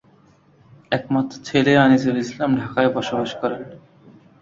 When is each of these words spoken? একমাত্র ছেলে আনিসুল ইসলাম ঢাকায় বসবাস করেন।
একমাত্র 0.91 1.35
ছেলে 1.47 1.71
আনিসুল 1.77 2.17
ইসলাম 2.25 2.51
ঢাকায় 2.61 2.89
বসবাস 2.95 3.31
করেন। 3.41 3.61